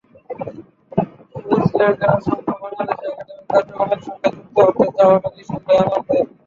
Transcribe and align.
কুইন্সল্যান্ডের 1.35 2.09
অসংখ্য 2.15 2.53
বাংলাদেশির 2.61 3.11
একাডেমির 3.11 3.47
কার্যক্রমের 3.49 4.01
সঙ্গে 4.07 4.27
যুক্ত 4.35 4.57
হতে 4.67 4.85
চাওয়াটা 4.97 5.29
নিঃসন্দেহে 5.35 5.81
আনন্দের। 5.85 6.25